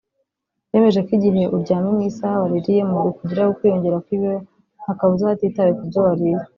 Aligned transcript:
Bemeje 0.71 0.99
ko 1.05 1.09
igihe 1.17 1.43
uryamye 1.55 1.89
mu 1.97 2.01
isaha 2.09 2.37
waririyemo 2.43 2.97
bikugiraho 3.07 3.49
ukwiyongera 3.51 3.97
kw’ibiro 4.03 4.37
nta 4.81 4.91
kabuza 4.97 5.31
hatitawe 5.31 5.71
ku 5.77 5.83
byo 5.89 5.99
wariye 6.05 6.35